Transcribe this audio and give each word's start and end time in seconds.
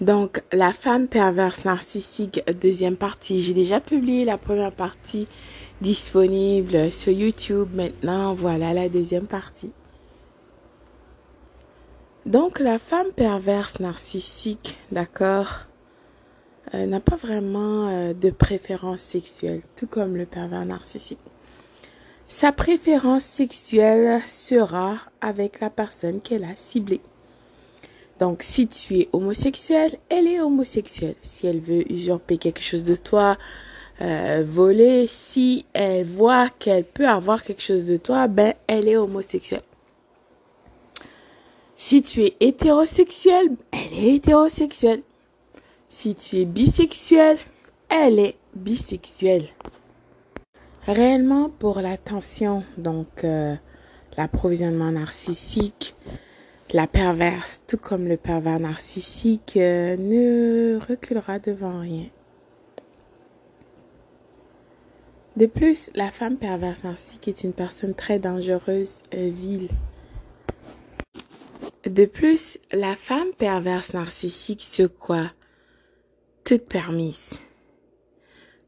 Donc, 0.00 0.42
la 0.50 0.72
femme 0.72 1.08
perverse 1.08 1.66
narcissique, 1.66 2.42
deuxième 2.60 2.96
partie. 2.96 3.42
J'ai 3.42 3.52
déjà 3.52 3.80
publié 3.80 4.24
la 4.24 4.38
première 4.38 4.72
partie 4.72 5.28
disponible 5.82 6.90
sur 6.90 7.12
YouTube. 7.12 7.68
Maintenant, 7.74 8.34
voilà 8.34 8.72
la 8.72 8.88
deuxième 8.88 9.26
partie. 9.26 9.72
Donc, 12.24 12.60
la 12.60 12.78
femme 12.78 13.12
perverse 13.14 13.78
narcissique, 13.78 14.78
d'accord, 14.90 15.66
euh, 16.74 16.86
n'a 16.86 17.00
pas 17.00 17.16
vraiment 17.16 17.88
euh, 17.88 18.14
de 18.14 18.30
préférence 18.30 19.00
sexuelle, 19.00 19.62
tout 19.76 19.86
comme 19.86 20.16
le 20.16 20.24
pervers 20.24 20.64
narcissique. 20.64 21.18
Sa 22.26 22.52
préférence 22.52 23.24
sexuelle 23.24 24.22
sera 24.26 24.98
avec 25.20 25.60
la 25.60 25.68
personne 25.68 26.20
qu'elle 26.20 26.44
a 26.44 26.56
ciblée. 26.56 27.00
Donc, 28.20 28.42
si 28.42 28.68
tu 28.68 28.98
es 28.98 29.08
homosexuel, 29.14 29.96
elle 30.10 30.26
est 30.26 30.40
homosexuelle. 30.40 31.14
Si 31.22 31.46
elle 31.46 31.58
veut 31.58 31.90
usurper 31.90 32.36
quelque 32.36 32.60
chose 32.60 32.84
de 32.84 32.94
toi, 32.94 33.38
euh, 34.02 34.44
voler, 34.46 35.06
si 35.08 35.64
elle 35.72 36.04
voit 36.04 36.50
qu'elle 36.50 36.84
peut 36.84 37.08
avoir 37.08 37.42
quelque 37.42 37.62
chose 37.62 37.86
de 37.86 37.96
toi, 37.96 38.28
ben, 38.28 38.52
elle 38.66 38.88
est 38.88 38.98
homosexuelle. 38.98 39.62
Si 41.76 42.02
tu 42.02 42.22
es 42.22 42.36
hétérosexuel, 42.40 43.56
elle 43.72 44.04
est 44.04 44.14
hétérosexuelle. 44.16 45.02
Si 45.88 46.14
tu 46.14 46.36
es 46.36 46.44
bisexuel, 46.44 47.38
elle 47.88 48.18
est 48.18 48.36
bisexuelle. 48.54 49.46
Réellement, 50.86 51.48
pour 51.48 51.80
l'attention, 51.80 52.64
donc 52.76 53.24
euh, 53.24 53.54
l'approvisionnement 54.18 54.92
narcissique, 54.92 55.94
la 56.72 56.86
perverse, 56.86 57.62
tout 57.66 57.76
comme 57.76 58.06
le 58.06 58.16
pervers 58.16 58.60
narcissique, 58.60 59.56
euh, 59.56 59.96
ne 59.96 60.78
reculera 60.78 61.38
devant 61.38 61.80
rien. 61.80 62.06
De 65.36 65.46
plus, 65.46 65.90
la 65.94 66.10
femme 66.10 66.36
perverse 66.36 66.84
narcissique 66.84 67.28
est 67.28 67.44
une 67.44 67.52
personne 67.52 67.94
très 67.94 68.18
dangereuse, 68.18 68.98
euh, 69.14 69.30
vile. 69.32 69.68
De 71.84 72.04
plus, 72.04 72.58
la 72.72 72.94
femme 72.94 73.32
perverse 73.38 73.94
narcissique 73.94 74.62
se 74.62 74.82
croit 74.82 75.30
toute 76.44 76.66
permise. 76.66 77.40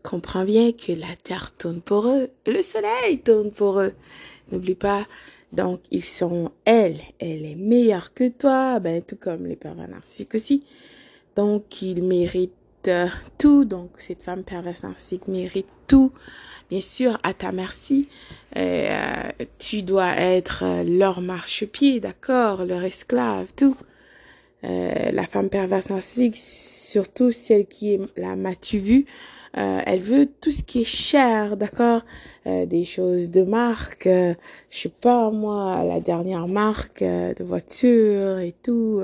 Comprends 0.03 0.44
bien 0.44 0.72
que 0.72 0.92
la 0.92 1.14
terre 1.22 1.53
tourne 1.56 1.81
pour 1.81 2.06
eux, 2.09 2.31
le 2.47 2.62
soleil 2.62 3.20
tourne 3.20 3.53
pour 3.53 3.81
eux. 3.81 3.92
N'oublie 4.50 4.75
pas, 4.75 5.06
donc, 5.53 5.81
ils 5.91 6.05
sont, 6.05 6.50
elle, 6.64 6.98
elle 7.19 7.45
est 7.45 7.56
meilleure 7.56 8.14
que 8.14 8.28
toi, 8.28 8.81
ben, 8.81 9.03
tout 9.03 9.17
comme 9.17 9.47
les 9.47 9.56
pervers 9.56 9.89
narcissiques 9.89 10.34
aussi. 10.34 10.64
Donc, 11.36 11.83
ils 11.83 12.03
méritent 12.03 12.53
euh, 12.89 13.09
tout. 13.39 13.67
Donc, 13.67 13.91
cette 13.98 14.22
femme 14.22 14.44
perverse 14.44 14.83
narcissique 14.83 15.28
mérite 15.28 15.69
tout. 15.89 16.11
Bien 16.70 16.81
sûr, 16.81 17.19
à 17.22 17.34
ta 17.34 17.53
merci. 17.53 18.09
Euh, 18.56 19.31
tu 19.59 19.83
dois 19.83 20.17
être 20.17 20.64
euh, 20.64 20.84
leur 20.84 21.20
marchepied, 21.20 22.00
d'accord, 22.00 22.64
leur 22.64 22.83
esclave, 22.83 23.48
tout. 23.55 23.77
la 24.62 25.27
femme 25.27 25.50
perverse 25.50 25.91
narcissique, 25.91 26.37
surtout 26.37 27.31
celle 27.31 27.66
qui 27.66 27.94
est 27.94 28.00
la 28.16 28.37
m'as-tu 28.37 28.78
vu, 28.78 29.06
euh, 29.58 29.81
elle 29.84 30.00
veut 30.00 30.27
tout 30.27 30.50
ce 30.50 30.62
qui 30.62 30.81
est 30.81 30.84
cher, 30.84 31.56
d'accord? 31.56 32.03
Euh, 32.47 32.64
Des 32.67 32.84
choses 32.84 33.31
de 33.31 33.42
marque, 33.42 34.06
euh, 34.06 34.34
je 34.70 34.78
sais 34.78 34.89
pas 34.89 35.31
moi, 35.31 35.84
la 35.84 36.00
dernière 36.00 36.48
marque 36.48 37.03
de 37.03 37.44
voiture 37.44 38.39
et 38.39 38.55
tout, 38.62 39.03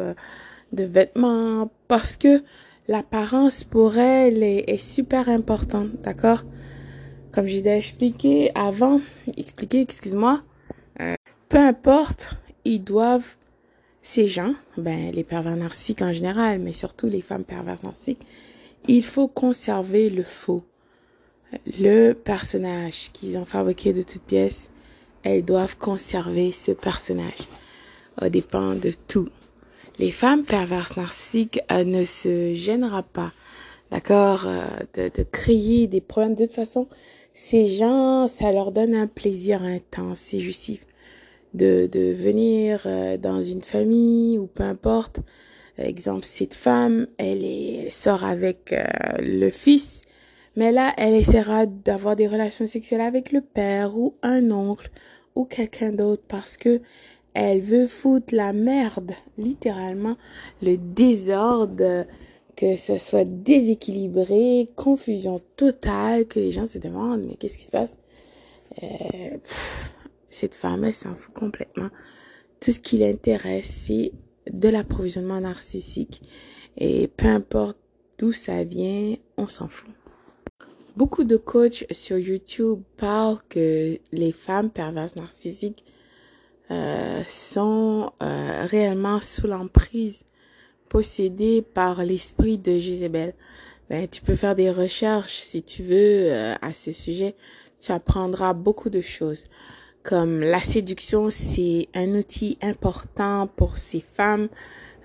de 0.72 0.84
vêtements, 0.84 1.70
parce 1.86 2.16
que 2.16 2.42
l'apparence 2.88 3.64
pour 3.64 3.98
elle 3.98 4.42
est, 4.42 4.78
super 4.78 5.28
importante, 5.28 5.90
d'accord? 6.02 6.44
Comme 7.32 7.46
j'ai 7.46 7.60
déjà 7.60 7.76
expliqué 7.76 8.50
avant, 8.54 9.00
expliqué, 9.36 9.82
excuse-moi, 9.82 10.42
peu 11.48 11.58
importe, 11.58 12.30
ils 12.64 12.82
doivent 12.82 13.36
ces 14.00 14.26
gens, 14.26 14.54
ben 14.78 15.12
les 15.12 15.24
pervers 15.24 15.56
narcissiques 15.56 16.00
en 16.02 16.12
général, 16.12 16.58
mais 16.60 16.72
surtout 16.72 17.08
les 17.08 17.20
femmes 17.20 17.44
perverses 17.44 17.82
narcissiques, 17.82 18.26
il 18.88 19.04
faut 19.04 19.28
conserver 19.28 20.10
le 20.10 20.22
faux. 20.22 20.64
Le 21.78 22.12
personnage 22.12 23.10
qu'ils 23.12 23.36
ont 23.36 23.44
fabriqué 23.44 23.92
de 23.92 24.02
toutes 24.02 24.22
pièces, 24.22 24.70
elles 25.22 25.44
doivent 25.44 25.76
conserver 25.76 26.52
ce 26.52 26.72
personnage. 26.72 27.48
Au 28.20 28.28
dépend 28.28 28.74
de 28.74 28.92
tout. 29.06 29.28
Les 29.98 30.10
femmes 30.10 30.44
perverses 30.44 30.96
narcissiques 30.96 31.60
euh, 31.70 31.84
ne 31.84 32.04
se 32.04 32.54
gênera 32.54 33.02
pas, 33.02 33.32
d'accord, 33.90 34.44
euh, 34.46 34.64
de, 34.94 35.10
de 35.14 35.22
créer 35.22 35.86
des 35.86 36.00
problèmes. 36.00 36.34
De 36.34 36.44
toute 36.44 36.54
façon, 36.54 36.88
ces 37.32 37.68
gens, 37.68 38.26
ça 38.28 38.52
leur 38.52 38.72
donne 38.72 38.94
un 38.94 39.06
plaisir 39.06 39.62
intense, 39.62 40.20
c'est 40.20 40.38
justif. 40.38 40.86
De, 41.54 41.88
de 41.90 42.12
venir 42.12 42.82
euh, 42.86 43.16
dans 43.16 43.42
une 43.42 43.62
famille 43.62 44.38
ou 44.38 44.46
peu 44.46 44.64
importe, 44.64 45.20
Exemple, 45.78 46.24
cette 46.24 46.54
femme, 46.54 47.06
elle, 47.18 47.90
sort 47.90 48.24
avec 48.24 48.72
euh, 48.72 48.84
le 49.18 49.50
fils, 49.50 50.02
mais 50.56 50.72
là, 50.72 50.92
elle 50.96 51.14
essaiera 51.14 51.66
d'avoir 51.66 52.16
des 52.16 52.26
relations 52.26 52.66
sexuelles 52.66 53.00
avec 53.00 53.30
le 53.30 53.40
père 53.40 53.96
ou 53.96 54.14
un 54.22 54.50
oncle 54.50 54.90
ou 55.36 55.44
quelqu'un 55.44 55.92
d'autre 55.92 56.24
parce 56.26 56.56
que 56.56 56.80
elle 57.32 57.60
veut 57.60 57.86
foutre 57.86 58.34
la 58.34 58.52
merde, 58.52 59.12
littéralement, 59.36 60.16
le 60.60 60.76
désordre, 60.76 62.06
que 62.56 62.74
ce 62.74 62.98
soit 62.98 63.24
déséquilibré, 63.24 64.66
confusion 64.74 65.40
totale, 65.54 66.26
que 66.26 66.40
les 66.40 66.50
gens 66.50 66.66
se 66.66 66.78
demandent, 66.78 67.24
mais 67.28 67.36
qu'est-ce 67.36 67.56
qui 67.56 67.64
se 67.64 67.70
passe? 67.70 67.96
Euh, 68.82 69.36
cette 70.30 70.54
femme, 70.54 70.82
elle 70.82 70.94
s'en 70.94 71.14
fout 71.14 71.32
complètement. 71.32 71.90
Tout 72.60 72.72
ce 72.72 72.80
qui 72.80 72.96
l'intéresse, 72.96 73.84
c'est 73.86 74.10
de 74.52 74.68
l'approvisionnement 74.68 75.40
narcissique. 75.40 76.22
Et 76.76 77.08
peu 77.08 77.26
importe 77.26 77.78
d'où 78.18 78.32
ça 78.32 78.64
vient, 78.64 79.16
on 79.36 79.48
s'en 79.48 79.68
fout. 79.68 79.90
Beaucoup 80.96 81.24
de 81.24 81.36
coachs 81.36 81.84
sur 81.92 82.18
YouTube 82.18 82.80
parlent 82.96 83.38
que 83.48 83.98
les 84.12 84.32
femmes 84.32 84.70
perverses 84.70 85.14
narcissiques 85.14 85.84
euh, 86.70 87.22
sont 87.28 88.12
euh, 88.22 88.66
réellement 88.66 89.20
sous 89.20 89.46
l'emprise, 89.46 90.24
possédées 90.88 91.62
par 91.62 92.02
l'esprit 92.02 92.58
de 92.58 92.78
Jézabel. 92.78 93.34
Ben, 93.88 94.08
tu 94.08 94.22
peux 94.22 94.34
faire 94.34 94.54
des 94.54 94.70
recherches 94.70 95.38
si 95.38 95.62
tu 95.62 95.82
veux 95.82 96.32
euh, 96.32 96.54
à 96.60 96.72
ce 96.74 96.92
sujet. 96.92 97.36
Tu 97.80 97.92
apprendras 97.92 98.52
beaucoup 98.52 98.90
de 98.90 99.00
choses 99.00 99.44
comme 100.02 100.40
la 100.40 100.60
séduction, 100.60 101.28
c'est 101.30 101.88
un 101.94 102.14
outil 102.14 102.58
important 102.62 103.48
pour 103.56 103.78
ces 103.78 104.04
femmes. 104.14 104.48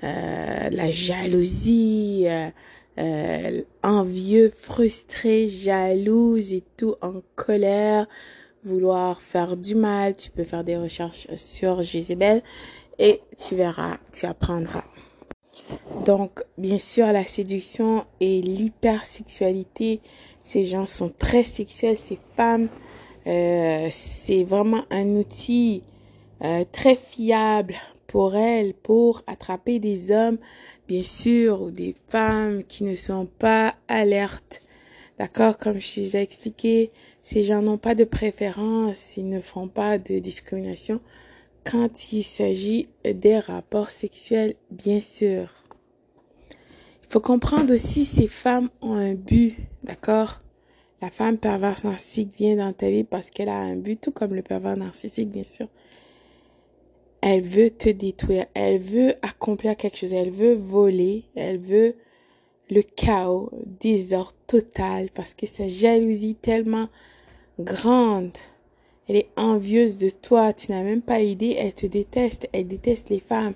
Euh, 0.03 0.69
la 0.69 0.91
jalousie, 0.91 2.25
euh, 2.27 2.49
euh, 2.99 3.61
envieux, 3.83 4.51
frustré, 4.55 5.49
jalouse 5.49 6.53
et 6.53 6.63
tout, 6.77 6.95
en 7.01 7.21
colère, 7.35 8.07
vouloir 8.63 9.21
faire 9.21 9.57
du 9.57 9.75
mal. 9.75 10.15
Tu 10.15 10.29
peux 10.29 10.43
faire 10.43 10.63
des 10.63 10.77
recherches 10.77 11.27
sur 11.35 11.81
Jézabel 11.81 12.43
et 12.99 13.21
tu 13.37 13.55
verras, 13.55 13.97
tu 14.13 14.25
apprendras. 14.25 14.83
Donc, 16.05 16.43
bien 16.57 16.79
sûr, 16.79 17.07
la 17.07 17.25
séduction 17.25 18.05
et 18.19 18.41
l'hypersexualité, 18.41 20.01
ces 20.41 20.65
gens 20.65 20.85
sont 20.85 21.09
très 21.09 21.43
sexuels, 21.43 21.97
ces 21.97 22.19
femmes 22.35 22.67
euh, 23.27 23.87
c'est 23.91 24.43
vraiment 24.43 24.85
un 24.89 25.07
outil 25.15 25.83
euh, 26.43 26.65
très 26.71 26.95
fiable 26.95 27.75
pour 28.07 28.35
elle 28.35 28.73
pour 28.73 29.23
attraper 29.27 29.79
des 29.79 30.11
hommes, 30.11 30.37
bien 30.87 31.03
sûr, 31.03 31.61
ou 31.61 31.71
des 31.71 31.95
femmes 32.07 32.63
qui 32.63 32.83
ne 32.83 32.95
sont 32.95 33.25
pas 33.25 33.75
alertes. 33.87 34.61
D'accord? 35.17 35.57
Comme 35.57 35.79
je 35.79 36.01
vous 36.01 36.17
ai 36.17 36.21
expliqué, 36.21 36.91
ces 37.21 37.43
gens 37.43 37.61
n'ont 37.61 37.77
pas 37.77 37.95
de 37.95 38.03
préférence, 38.03 39.17
ils 39.17 39.29
ne 39.29 39.41
font 39.41 39.67
pas 39.67 39.97
de 39.97 40.19
discrimination 40.19 40.99
quand 41.63 42.11
il 42.11 42.23
s'agit 42.23 42.87
des 43.05 43.39
rapports 43.39 43.91
sexuels, 43.91 44.55
bien 44.69 45.01
sûr. 45.01 45.63
Il 47.03 47.13
faut 47.13 47.19
comprendre 47.19 47.73
aussi 47.73 48.05
ces 48.05 48.27
femmes 48.27 48.69
ont 48.81 48.95
un 48.95 49.13
but, 49.13 49.55
d'accord? 49.83 50.39
La 51.03 51.09
femme 51.09 51.37
perverse 51.37 51.83
narcissique 51.83 52.31
vient 52.37 52.55
dans 52.55 52.71
ta 52.71 52.89
vie 52.89 53.03
parce 53.03 53.29
qu'elle 53.29 53.49
a 53.49 53.57
un 53.57 53.75
but, 53.75 53.99
tout 53.99 54.13
comme 54.13 54.33
le 54.33 54.41
pervers 54.41 54.77
narcissique, 54.77 55.29
bien 55.29 55.43
sûr. 55.43 55.67
Elle 57.19 57.41
veut 57.41 57.69
te 57.69 57.89
détruire, 57.89 58.45
elle 58.53 58.79
veut 58.79 59.15
accomplir 59.21 59.75
quelque 59.75 59.97
chose, 59.97 60.13
elle 60.13 60.29
veut 60.29 60.53
voler, 60.53 61.25
elle 61.35 61.57
veut 61.57 61.95
le 62.69 62.81
chaos, 62.83 63.49
désordre 63.81 64.33
total, 64.47 65.09
parce 65.13 65.33
que 65.33 65.45
sa 65.45 65.67
jalousie 65.67 66.35
tellement 66.35 66.87
grande, 67.59 68.37
elle 69.09 69.17
est 69.17 69.29
envieuse 69.35 69.97
de 69.97 70.09
toi, 70.09 70.53
tu 70.53 70.71
n'as 70.71 70.83
même 70.83 71.01
pas 71.01 71.19
idée, 71.19 71.57
elle 71.59 71.73
te 71.73 71.85
déteste, 71.85 72.47
elle 72.53 72.69
déteste 72.69 73.09
les 73.09 73.19
femmes. 73.19 73.55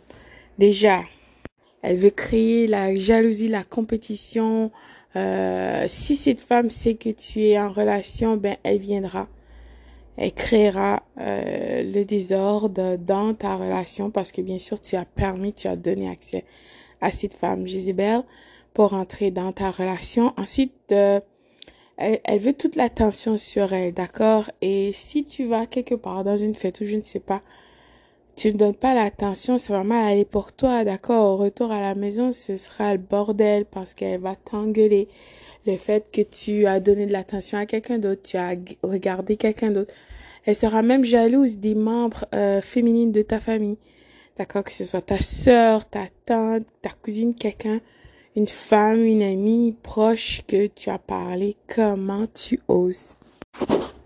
Déjà, 0.57 1.01
Elle 1.89 1.95
veut 1.95 2.09
créer 2.09 2.67
la 2.67 2.93
jalousie, 2.93 3.47
la 3.47 3.63
compétition. 3.63 4.71
Euh, 5.15 5.85
si 5.87 6.17
cette 6.17 6.41
femme 6.41 6.69
sait 6.69 6.95
que 6.95 7.07
tu 7.07 7.41
es 7.43 7.57
en 7.57 7.71
relation, 7.71 8.35
ben 8.35 8.57
elle 8.63 8.79
viendra. 8.79 9.29
Elle 10.17 10.33
créera 10.33 11.01
euh, 11.17 11.83
le 11.83 12.03
désordre 12.03 12.97
dans 12.97 13.33
ta 13.33 13.55
relation 13.55 14.11
parce 14.11 14.33
que 14.33 14.41
bien 14.41 14.59
sûr 14.59 14.81
tu 14.81 14.97
as 14.97 15.05
permis, 15.05 15.53
tu 15.53 15.69
as 15.69 15.77
donné 15.77 16.09
accès 16.09 16.43
à 16.99 17.09
cette 17.09 17.35
femme 17.35 17.65
Jézabel 17.65 18.23
pour 18.73 18.91
entrer 18.91 19.31
dans 19.31 19.53
ta 19.53 19.71
relation. 19.71 20.33
Ensuite, 20.35 20.91
euh, 20.91 21.21
elle, 21.95 22.39
veut 22.39 22.53
toute 22.53 22.75
l'attention 22.75 23.37
sur 23.37 23.71
elle, 23.71 23.93
d'accord? 23.93 24.51
Et 24.59 24.91
si 24.91 25.23
tu 25.23 25.45
vas 25.45 25.65
quelque 25.65 25.95
part 25.95 26.25
dans 26.25 26.35
une 26.35 26.53
fête 26.53 26.81
ou 26.81 26.85
je 26.85 26.97
ne 26.97 27.01
sais 27.01 27.21
pas, 27.21 27.41
tu 28.37 28.53
ne 28.53 28.57
donnes 28.57 28.75
pas 28.75 28.93
l'attention, 28.93 29.57
c'est 29.57 29.73
vraiment 29.73 30.07
aller 30.07 30.23
pour 30.23 30.53
toi, 30.53 30.83
d'accord? 30.83 31.33
Au 31.33 31.37
retour 31.37 31.71
à 31.71 31.81
la 31.81 31.95
maison, 31.95 32.31
ce 32.31 32.55
sera 32.55 32.93
le 32.93 32.99
bordel 32.99 33.65
parce 33.65 33.95
qu'elle 33.95 34.21
va 34.21 34.35
t'engueuler. 34.35 35.07
Le 35.65 35.75
fait 35.75 36.11
que 36.11 36.21
tu 36.21 36.67
as 36.67 36.79
donné 36.79 37.07
de 37.07 37.11
l'attention 37.11 37.57
à 37.57 37.65
quelqu'un 37.65 37.97
d'autre, 37.97 38.21
tu 38.21 38.37
as 38.37 38.53
regardé 38.83 39.37
quelqu'un 39.37 39.71
d'autre. 39.71 39.91
Elle 40.45 40.55
sera 40.55 40.83
même 40.83 41.03
jalouse 41.03 41.57
des 41.57 41.73
membres 41.73 42.25
euh, 42.35 42.61
féminines 42.61 43.11
de 43.11 43.23
ta 43.23 43.39
famille. 43.39 43.77
D'accord? 44.37 44.63
Que 44.63 44.71
ce 44.71 44.85
soit 44.85 45.01
ta 45.01 45.17
sœur, 45.17 45.89
ta 45.89 46.05
tante, 46.27 46.67
ta 46.81 46.91
cousine, 46.91 47.33
quelqu'un, 47.33 47.81
une 48.35 48.47
femme, 48.47 49.03
une 49.03 49.23
amie 49.23 49.75
proche 49.81 50.43
que 50.47 50.67
tu 50.67 50.91
as 50.91 50.99
parlé. 50.99 51.55
Comment 51.67 52.27
tu 52.27 52.59
oses? 52.67 53.17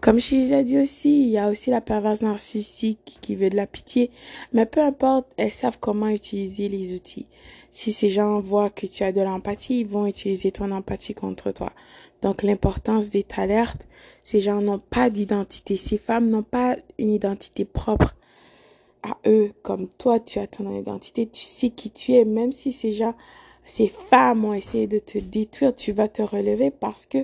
Comme 0.02 0.20
je 0.20 0.36
les 0.36 0.54
ai 0.54 0.64
dit 0.64 0.80
aussi, 0.80 1.22
il 1.22 1.30
y 1.30 1.38
a 1.38 1.48
aussi 1.48 1.70
la 1.70 1.80
perverse 1.80 2.22
narcissique 2.22 3.20
qui 3.22 3.36
veut 3.36 3.52
de 3.52 3.56
la 3.56 3.68
pitié. 3.68 4.10
Mais 4.52 4.66
peu 4.66 4.82
importe, 4.82 5.28
elles 5.38 5.52
savent 5.52 5.78
comment 5.80 6.08
utiliser 6.08 6.70
les 6.70 6.96
outils. 6.96 7.28
Si 7.72 7.92
ces 7.92 8.10
gens 8.10 8.40
voient 8.40 8.72
que 8.72 8.88
tu 8.88 9.04
as 9.04 9.12
de 9.12 9.22
l'empathie, 9.22 9.82
ils 9.82 9.88
vont 9.88 10.08
utiliser 10.08 10.52
ton 10.52 10.72
empathie 10.72 11.14
contre 11.14 11.52
toi. 11.52 11.72
Donc 12.24 12.42
l'importance 12.42 13.12
d'être 13.12 13.38
alerte, 13.38 13.88
ces 14.24 14.42
gens 14.42 14.62
n'ont 14.62 14.80
pas 14.80 15.12
d'identité. 15.12 15.78
Ces 15.78 16.00
femmes 16.00 16.30
n'ont 16.30 16.44
pas 16.44 16.78
une 16.98 17.12
identité 17.12 17.64
propre 17.64 18.16
à 19.04 19.18
eux. 19.28 19.52
Comme 19.62 19.88
toi, 19.88 20.20
tu 20.20 20.40
as 20.40 20.48
ton 20.48 20.76
identité, 20.76 21.28
tu 21.28 21.44
sais 21.44 21.70
qui 21.70 21.92
tu 21.92 22.14
es. 22.14 22.26
Même 22.26 22.52
si 22.52 22.72
ces 22.72 22.92
gens, 22.92 23.14
ces 23.66 23.88
femmes 23.88 24.46
ont 24.46 24.54
essayé 24.54 24.88
de 24.88 24.98
te 25.00 25.20
détruire, 25.20 25.76
tu 25.76 25.92
vas 25.92 26.08
te 26.08 26.24
relever 26.24 26.72
parce 26.72 27.06
que 27.06 27.20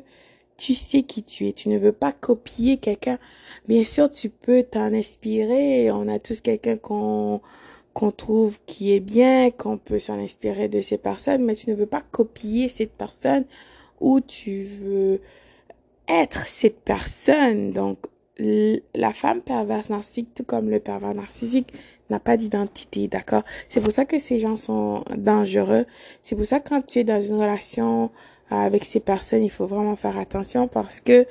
tu 0.58 0.74
sais 0.76 1.04
qui 1.04 1.24
tu 1.24 1.48
es. 1.48 1.54
Tu 1.54 1.70
ne 1.70 1.78
veux 1.78 1.92
pas 1.92 2.12
copier 2.12 2.78
quelqu'un. 2.78 3.20
Bien 3.68 3.84
sûr, 3.84 4.10
tu 4.12 4.30
peux 4.30 4.64
t'en 4.64 4.94
inspirer. 4.94 5.92
On 5.92 6.08
a 6.08 6.20
tous 6.20 6.42
quelqu'un 6.42 6.78
qu'on 6.78 7.42
qu'on 7.94 8.12
trouve 8.12 8.60
qui 8.68 8.94
est 8.94 9.00
bien, 9.00 9.50
qu'on 9.50 9.80
peut 9.80 9.98
s'en 9.98 10.20
inspirer 10.20 10.68
de 10.68 10.82
ces 10.82 11.00
personnes, 11.00 11.44
mais 11.44 11.56
tu 11.56 11.68
ne 11.72 11.76
veux 11.76 11.88
pas 11.88 12.02
copier 12.12 12.70
cette 12.70 12.92
personne 12.92 13.44
ou 14.00 14.22
tu 14.22 14.62
veux 14.62 15.20
être 16.08 16.46
cette 16.46 16.80
personne. 16.82 17.72
Donc, 17.72 17.98
la 18.38 19.14
femme 19.14 19.42
perverse 19.42 19.90
narcissique, 19.90 20.34
tout 20.36 20.44
comme 20.44 20.70
le 20.70 20.80
pervers 20.80 21.16
narcissique, 21.16 21.74
n'a 22.12 22.20
pas 22.20 22.38
d'identité, 22.38 23.08
d'accord? 23.08 23.44
C'est 23.68 23.82
pour 23.82 23.92
ça 23.92 24.06
que 24.06 24.20
ces 24.20 24.40
gens 24.40 24.56
sont 24.56 25.04
dangereux. 25.16 25.88
C'est 26.22 26.36
pour 26.36 26.46
ça 26.46 26.60
que 26.60 26.70
quand 26.70 26.86
tu 26.86 27.00
es 27.00 27.04
dans 27.04 27.20
une 27.20 27.38
relation 27.38 28.12
avec 28.50 28.86
ces 28.86 29.00
personnes, 29.00 29.44
il 29.44 29.52
faut 29.52 29.68
vraiment 29.68 29.96
faire 29.96 30.18
attention 30.18 30.68
parce 30.68 31.02
que 31.02 31.26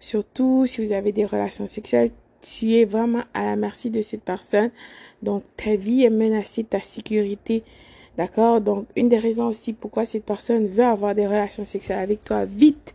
surtout 0.00 0.66
si 0.66 0.84
vous 0.84 0.92
avez 0.92 1.12
des 1.12 1.24
relations 1.24 1.66
sexuelles, 1.66 2.10
tu 2.40 2.74
es 2.74 2.84
vraiment 2.84 3.22
à 3.34 3.44
la 3.44 3.56
merci 3.56 3.90
de 3.90 4.02
cette 4.02 4.22
personne. 4.22 4.70
Donc 5.22 5.42
ta 5.56 5.76
vie 5.76 6.04
est 6.04 6.10
menacée, 6.10 6.64
ta 6.64 6.80
sécurité. 6.80 7.62
D'accord? 8.16 8.60
Donc 8.60 8.86
une 8.96 9.08
des 9.08 9.18
raisons 9.18 9.46
aussi 9.46 9.72
pourquoi 9.72 10.04
cette 10.04 10.24
personne 10.24 10.66
veut 10.66 10.84
avoir 10.84 11.14
des 11.14 11.26
relations 11.26 11.64
sexuelles 11.64 12.00
avec 12.00 12.24
toi 12.24 12.44
vite, 12.44 12.94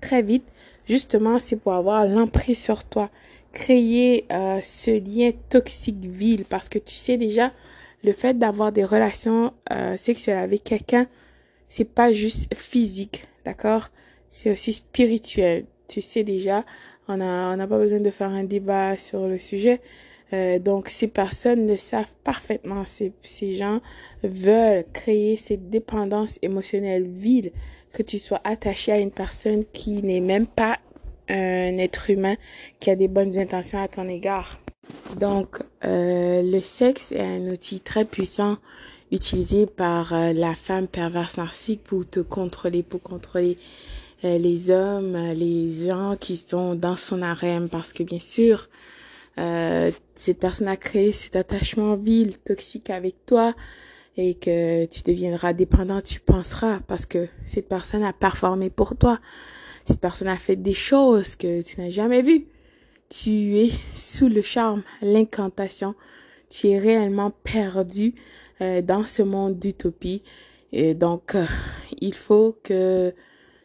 très 0.00 0.22
vite, 0.22 0.44
justement, 0.88 1.38
c'est 1.38 1.56
pour 1.56 1.72
avoir 1.72 2.06
l'emprise 2.06 2.62
sur 2.62 2.84
toi. 2.84 3.10
Créer 3.52 4.26
euh, 4.30 4.60
ce 4.62 4.90
lien 4.90 5.30
toxique 5.48 6.04
vil 6.04 6.44
parce 6.44 6.68
que 6.68 6.78
tu 6.78 6.94
sais 6.94 7.16
déjà 7.16 7.52
le 8.04 8.12
fait 8.12 8.38
d'avoir 8.38 8.70
des 8.70 8.84
relations 8.84 9.52
euh, 9.72 9.96
sexuelles 9.96 10.38
avec 10.38 10.62
quelqu'un 10.62 11.06
c'est 11.68 11.84
pas 11.84 12.12
juste 12.12 12.54
physique, 12.54 13.24
d'accord? 13.44 13.88
C'est 14.28 14.50
aussi 14.50 14.72
spirituel. 14.72 15.66
Tu 15.88 16.00
sais 16.00 16.24
déjà, 16.24 16.64
on 17.08 17.20
a 17.20 17.52
on 17.52 17.56
n'a 17.56 17.66
pas 17.66 17.78
besoin 17.78 18.00
de 18.00 18.10
faire 18.10 18.30
un 18.30 18.44
débat 18.44 18.96
sur 18.98 19.26
le 19.26 19.38
sujet. 19.38 19.80
Euh, 20.32 20.58
donc 20.58 20.88
ces 20.88 21.06
personnes 21.06 21.66
le 21.68 21.76
savent 21.76 22.12
parfaitement. 22.24 22.84
Ces, 22.84 23.12
ces 23.22 23.54
gens 23.54 23.80
veulent 24.22 24.84
créer 24.92 25.36
cette 25.36 25.70
dépendance 25.70 26.38
émotionnelle 26.42 27.06
vide, 27.06 27.52
que 27.92 28.02
tu 28.02 28.18
sois 28.18 28.40
attaché 28.44 28.92
à 28.92 28.98
une 28.98 29.12
personne 29.12 29.64
qui 29.72 30.02
n'est 30.02 30.20
même 30.20 30.46
pas 30.46 30.78
un 31.28 31.78
être 31.78 32.10
humain, 32.10 32.36
qui 32.80 32.90
a 32.90 32.96
des 32.96 33.08
bonnes 33.08 33.38
intentions 33.38 33.80
à 33.80 33.88
ton 33.88 34.08
égard. 34.08 34.60
Donc 35.18 35.58
euh, 35.84 36.42
le 36.42 36.60
sexe 36.60 37.12
est 37.12 37.20
un 37.20 37.48
outil 37.48 37.80
très 37.80 38.04
puissant 38.04 38.58
utilisé 39.12 39.66
par 39.66 40.12
euh, 40.12 40.32
la 40.32 40.54
femme 40.54 40.88
perverse 40.88 41.36
narcissique 41.36 41.84
pour 41.84 42.06
te 42.06 42.20
contrôler, 42.20 42.82
pour 42.82 43.00
contrôler 43.02 43.58
euh, 44.24 44.38
les 44.38 44.70
hommes, 44.70 45.16
les 45.34 45.86
gens 45.86 46.16
qui 46.18 46.36
sont 46.36 46.74
dans 46.74 46.96
son 46.96 47.22
harem, 47.22 47.68
parce 47.68 47.92
que 47.92 48.02
bien 48.02 48.20
sûr, 48.20 48.68
euh, 49.38 49.90
cette 50.14 50.40
personne 50.40 50.68
a 50.68 50.76
créé 50.76 51.12
cet 51.12 51.36
attachement 51.36 51.96
vil, 51.96 52.38
toxique 52.38 52.90
avec 52.90 53.26
toi, 53.26 53.54
et 54.16 54.34
que 54.34 54.86
tu 54.86 55.02
deviendras 55.02 55.52
dépendant, 55.52 56.00
tu 56.00 56.20
penseras, 56.20 56.80
parce 56.86 57.04
que 57.04 57.28
cette 57.44 57.68
personne 57.68 58.02
a 58.02 58.14
performé 58.14 58.70
pour 58.70 58.96
toi. 58.96 59.20
Cette 59.84 60.00
personne 60.00 60.28
a 60.28 60.38
fait 60.38 60.56
des 60.56 60.74
choses 60.74 61.36
que 61.36 61.62
tu 61.62 61.80
n'as 61.80 61.90
jamais 61.90 62.22
vues. 62.22 62.46
Tu 63.10 63.58
es 63.58 63.70
sous 63.94 64.28
le 64.28 64.42
charme, 64.42 64.82
l'incantation. 65.02 65.94
Tu 66.58 66.68
es 66.68 66.78
réellement 66.78 67.32
perdu 67.44 68.14
euh, 68.62 68.80
dans 68.80 69.04
ce 69.04 69.20
monde 69.20 69.58
d'utopie. 69.58 70.22
Et 70.72 70.94
donc, 70.94 71.34
euh, 71.34 71.44
il 72.00 72.14
faut 72.14 72.56
que 72.62 73.12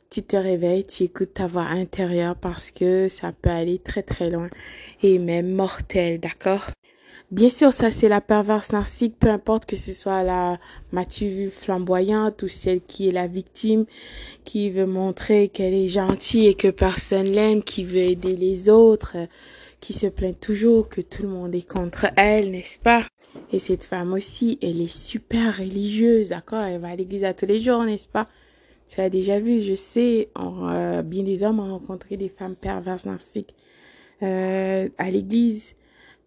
tu 0.09 0.23
te 0.23 0.35
réveilles, 0.35 0.85
tu 0.85 1.03
écoutes 1.03 1.35
ta 1.35 1.47
voix 1.47 1.61
intérieure 1.61 2.35
parce 2.35 2.69
que 2.69 3.07
ça 3.07 3.31
peut 3.31 3.49
aller 3.49 3.79
très 3.79 4.03
très 4.03 4.29
loin 4.29 4.49
et 5.03 5.19
même 5.19 5.53
mortel, 5.53 6.19
d'accord? 6.19 6.65
Bien 7.31 7.49
sûr, 7.49 7.71
ça 7.71 7.91
c'est 7.91 8.09
la 8.09 8.19
perverse 8.19 8.73
narcissique, 8.73 9.17
peu 9.17 9.29
importe 9.29 9.65
que 9.65 9.77
ce 9.77 9.93
soit 9.93 10.23
la 10.23 10.59
m'as-tu 10.91 11.49
flamboyante 11.49 12.43
ou 12.43 12.49
celle 12.49 12.81
qui 12.81 13.07
est 13.07 13.13
la 13.13 13.27
victime, 13.27 13.85
qui 14.43 14.69
veut 14.69 14.85
montrer 14.85 15.47
qu'elle 15.47 15.73
est 15.73 15.87
gentille 15.87 16.47
et 16.47 16.55
que 16.55 16.67
personne 16.67 17.27
l'aime, 17.27 17.63
qui 17.63 17.85
veut 17.85 17.99
aider 17.99 18.35
les 18.35 18.69
autres, 18.69 19.15
qui 19.81 19.93
se 19.93 20.05
plaint 20.05 20.39
toujours 20.39 20.87
que 20.87 21.01
tout 21.01 21.23
le 21.23 21.29
monde 21.29 21.53
est 21.55 21.67
contre 21.67 22.05
elle, 22.15 22.51
n'est-ce 22.51 22.79
pas? 22.79 23.07
Et 23.51 23.59
cette 23.59 23.83
femme 23.83 24.13
aussi, 24.13 24.57
elle 24.61 24.79
est 24.79 24.93
super 24.93 25.57
religieuse, 25.57 26.29
d'accord? 26.29 26.63
Elle 26.63 26.79
va 26.79 26.89
à 26.89 26.95
l'église 26.95 27.25
à 27.25 27.33
tous 27.33 27.47
les 27.47 27.59
jours, 27.59 27.83
n'est-ce 27.83 28.07
pas? 28.07 28.29
Tu 28.87 28.99
l'as 28.99 29.09
déjà 29.09 29.39
vu, 29.39 29.61
je 29.61 29.73
sais, 29.73 30.29
euh, 30.37 31.01
bien 31.01 31.23
des 31.23 31.43
hommes 31.43 31.59
ont 31.59 31.71
rencontré 31.71 32.15
des 32.15 32.29
femmes 32.29 32.55
perverses 32.55 33.05
narcissiques 33.05 33.55
euh, 34.21 34.87
à 34.97 35.09
l'église, 35.09 35.75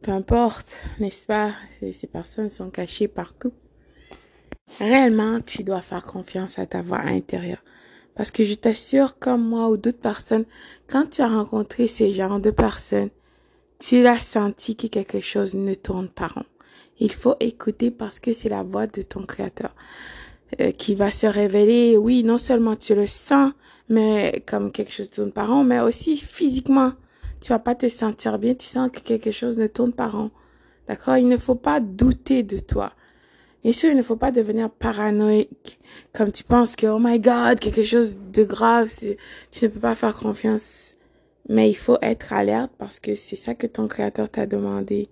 peu 0.02 0.10
importe, 0.10 0.76
n'est-ce 0.98 1.24
pas? 1.24 1.52
Ces 1.92 2.06
personnes 2.08 2.50
sont 2.50 2.70
cachées 2.70 3.08
partout. 3.08 3.52
Réellement, 4.80 5.40
tu 5.40 5.62
dois 5.62 5.80
faire 5.80 6.04
confiance 6.04 6.58
à 6.58 6.66
ta 6.66 6.82
voix 6.82 7.00
intérieure. 7.00 7.62
Parce 8.16 8.30
que 8.30 8.44
je 8.44 8.54
t'assure, 8.54 9.18
comme 9.18 9.46
moi 9.46 9.68
ou 9.68 9.76
d'autres 9.76 10.00
personnes, 10.00 10.44
quand 10.88 11.10
tu 11.10 11.22
as 11.22 11.28
rencontré 11.28 11.86
ces 11.86 12.12
genres 12.12 12.40
de 12.40 12.50
personnes, 12.50 13.10
tu 13.78 14.06
as 14.06 14.20
senti 14.20 14.76
que 14.76 14.86
quelque 14.86 15.20
chose 15.20 15.54
ne 15.54 15.74
tourne 15.74 16.08
pas 16.08 16.28
rond. 16.28 16.44
Il 16.98 17.12
faut 17.12 17.34
écouter 17.40 17.90
parce 17.90 18.20
que 18.20 18.32
c'est 18.32 18.48
la 18.48 18.62
voix 18.62 18.86
de 18.86 19.02
ton 19.02 19.22
créateur 19.22 19.74
euh, 20.60 20.70
qui 20.70 20.94
va 20.94 21.10
se 21.10 21.26
révéler. 21.26 21.96
Oui, 21.96 22.22
non 22.22 22.38
seulement 22.38 22.76
tu 22.76 22.94
le 22.94 23.06
sens, 23.06 23.52
mais 23.88 24.42
comme 24.46 24.70
quelque 24.70 24.92
chose 24.92 25.10
ne 25.10 25.16
tourne 25.16 25.32
pas 25.32 25.46
rond, 25.46 25.64
mais 25.64 25.80
aussi 25.80 26.16
physiquement. 26.16 26.92
Tu 27.40 27.48
vas 27.50 27.58
pas 27.58 27.74
te 27.74 27.88
sentir 27.88 28.38
bien, 28.38 28.54
tu 28.54 28.66
sens 28.66 28.90
que 28.90 29.00
quelque 29.00 29.30
chose 29.30 29.58
ne 29.58 29.66
tourne 29.66 29.92
pas 29.92 30.08
rond. 30.08 30.30
D'accord? 30.88 31.16
Il 31.16 31.28
ne 31.28 31.36
faut 31.36 31.54
pas 31.54 31.80
douter 31.80 32.42
de 32.42 32.58
toi. 32.58 32.92
Bien 33.64 33.72
sûr, 33.72 33.90
il 33.90 33.96
ne 33.96 34.02
faut 34.02 34.16
pas 34.16 34.30
devenir 34.30 34.70
paranoïque, 34.70 35.80
comme 36.12 36.30
tu 36.30 36.44
penses 36.44 36.76
que, 36.76 36.86
oh 36.86 36.98
my 37.00 37.18
god, 37.18 37.58
quelque 37.58 37.82
chose 37.82 38.18
de 38.30 38.44
grave, 38.44 38.92
tu 39.50 39.64
ne 39.64 39.68
peux 39.68 39.80
pas 39.80 39.94
faire 39.94 40.14
confiance 40.14 40.96
mais 41.48 41.68
il 41.70 41.76
faut 41.76 41.98
être 42.00 42.32
alerte 42.32 42.72
parce 42.78 43.00
que 43.00 43.14
c'est 43.14 43.36
ça 43.36 43.54
que 43.54 43.66
ton 43.66 43.88
créateur 43.88 44.30
t'a 44.30 44.46
demandé. 44.46 45.08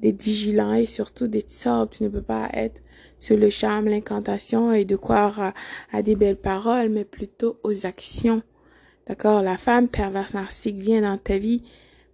D'être 0.00 0.20
vigilant 0.20 0.74
et 0.74 0.86
surtout 0.86 1.28
d'être 1.28 1.50
sobre. 1.50 1.90
Tu 1.90 2.02
ne 2.02 2.08
peux 2.08 2.20
pas 2.20 2.50
être 2.52 2.82
sur 3.18 3.36
le 3.38 3.48
charme, 3.48 3.86
l'incantation 3.86 4.72
et 4.72 4.84
de 4.84 4.96
croire 4.96 5.54
à, 5.92 6.02
des 6.02 6.16
belles 6.16 6.36
paroles, 6.36 6.90
mais 6.90 7.04
plutôt 7.04 7.58
aux 7.62 7.86
actions. 7.86 8.42
D'accord? 9.06 9.40
La 9.40 9.56
femme 9.56 9.88
perverse 9.88 10.34
narcissique 10.34 10.76
vient 10.76 11.02
dans 11.02 11.16
ta 11.16 11.38
vie 11.38 11.62